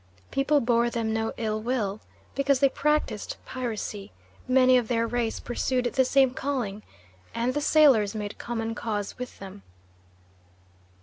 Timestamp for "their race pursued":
4.87-5.85